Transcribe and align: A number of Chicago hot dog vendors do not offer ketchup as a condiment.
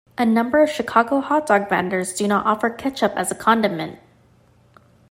A 0.17 0.25
number 0.25 0.63
of 0.63 0.71
Chicago 0.71 1.19
hot 1.21 1.45
dog 1.45 1.69
vendors 1.69 2.13
do 2.15 2.27
not 2.27 2.43
offer 2.47 2.71
ketchup 2.71 3.13
as 3.15 3.29
a 3.31 3.35
condiment. 3.35 3.99